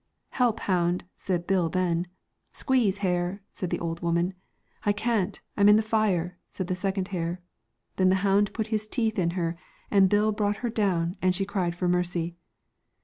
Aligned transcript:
'Help, 0.41 0.61
hound,' 0.61 1.03
said 1.15 1.45
Bill 1.45 1.69
then.' 1.69 2.07
Squeeze, 2.61 2.97
hair,' 3.05 3.43
said 3.51 3.69
the 3.69 3.77
old 3.79 3.99
woman;' 4.01 4.33
I 4.83 4.93
can't, 4.93 5.39
I'm 5.55 5.69
in 5.69 5.75
the 5.75 5.83
fire,' 5.83 6.39
said 6.49 6.65
the 6.65 6.73
second 6.73 7.09
hair. 7.09 7.39
Then 7.97 8.09
the 8.09 8.15
hound 8.25 8.51
put 8.51 8.69
his 8.73 8.87
teeth 8.87 9.19
in 9.19 9.31
her, 9.37 9.57
and 9.91 10.09
Bill 10.09 10.31
brought 10.31 10.57
her 10.65 10.71
down, 10.71 11.17
and 11.21 11.35
she 11.35 11.45
cried 11.45 11.75
for 11.75 11.87
mercy. 11.87 12.35